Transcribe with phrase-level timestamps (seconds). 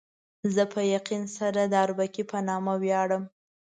[0.53, 3.23] زه په یقین سره د اربکي په نامه ویاړم.